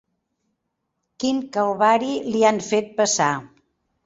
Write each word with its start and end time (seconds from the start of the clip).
Quin 1.23 1.41
calvari 1.57 2.09
li 2.31 2.43
han 2.49 2.59
fet 2.71 2.91
passar! 3.03 3.31